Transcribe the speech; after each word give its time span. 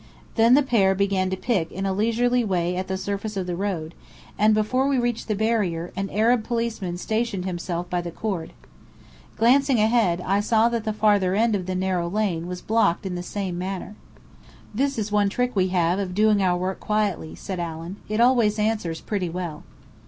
Then 0.33 0.55
the 0.55 0.63
pair 0.63 0.95
began 0.95 1.29
to 1.29 1.37
pick 1.37 1.71
in 1.71 1.85
a 1.85 1.93
leisurely 1.93 2.43
way 2.43 2.75
at 2.75 2.87
the 2.87 2.97
surface 2.97 3.37
of 3.37 3.45
the 3.45 3.55
road, 3.55 3.93
and 4.35 4.55
before 4.55 4.87
we 4.87 4.97
reached 4.97 5.27
the 5.27 5.35
barrier, 5.35 5.91
an 5.95 6.09
Arab 6.09 6.43
policeman 6.43 6.97
stationed 6.97 7.45
himself 7.45 7.87
by 7.87 8.01
the 8.01 8.09
cord. 8.09 8.51
Glancing 9.37 9.79
ahead, 9.79 10.19
I 10.25 10.39
saw 10.39 10.69
that 10.69 10.85
the 10.85 10.91
farther 10.93 11.35
end 11.35 11.53
of 11.55 11.67
the 11.67 11.75
narrow 11.75 12.09
lane 12.09 12.47
was 12.47 12.63
blocked 12.63 13.05
in 13.05 13.13
the 13.13 13.21
same 13.21 13.59
manner. 13.59 13.95
"This 14.73 14.97
is 14.97 15.11
one 15.11 15.29
trick 15.29 15.55
we 15.55 15.67
have 15.67 15.99
of 15.99 16.15
doing 16.15 16.41
our 16.41 16.57
work 16.57 16.79
quietly," 16.79 17.35
said 17.35 17.59
Allen. 17.59 17.97
"It 18.09 18.19
always 18.19 18.57
answers 18.57 19.01
pretty 19.01 19.29
well." 19.29 19.61